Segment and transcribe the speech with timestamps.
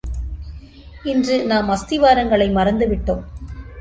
[1.03, 3.23] இன்று நாம் அஸ்திவாரங்களை மறந்து விட்டோம்!